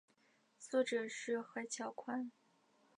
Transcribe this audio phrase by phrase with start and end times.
[0.57, 2.31] 作者是椎桥宽。